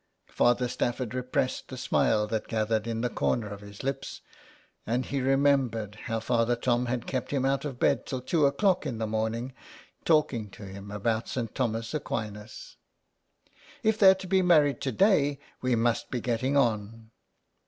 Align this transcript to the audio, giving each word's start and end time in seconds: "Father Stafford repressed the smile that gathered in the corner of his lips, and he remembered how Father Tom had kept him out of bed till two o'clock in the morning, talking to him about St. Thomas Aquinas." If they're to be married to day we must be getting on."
"Father 0.41 0.67
Stafford 0.67 1.13
repressed 1.13 1.67
the 1.67 1.77
smile 1.77 2.25
that 2.25 2.47
gathered 2.47 2.87
in 2.87 3.01
the 3.01 3.07
corner 3.09 3.49
of 3.49 3.61
his 3.61 3.83
lips, 3.83 4.21
and 4.83 5.05
he 5.05 5.21
remembered 5.21 5.93
how 6.07 6.19
Father 6.19 6.55
Tom 6.55 6.87
had 6.87 7.05
kept 7.05 7.29
him 7.29 7.45
out 7.45 7.65
of 7.65 7.77
bed 7.79 8.07
till 8.07 8.19
two 8.19 8.47
o'clock 8.47 8.83
in 8.87 8.97
the 8.97 9.05
morning, 9.05 9.53
talking 10.03 10.49
to 10.49 10.65
him 10.65 10.89
about 10.89 11.27
St. 11.27 11.53
Thomas 11.53 11.93
Aquinas." 11.93 12.77
If 13.83 13.99
they're 13.99 14.15
to 14.15 14.25
be 14.27 14.41
married 14.41 14.81
to 14.81 14.91
day 14.91 15.37
we 15.61 15.75
must 15.75 16.09
be 16.09 16.19
getting 16.19 16.57
on." 16.57 17.11